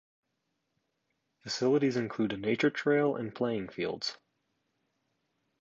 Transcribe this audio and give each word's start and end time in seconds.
Facilities 1.43 1.95
include 1.95 2.33
a 2.33 2.37
nature 2.37 2.71
trail 2.71 3.15
and 3.15 3.35
playing 3.35 3.67
fields. 3.69 4.17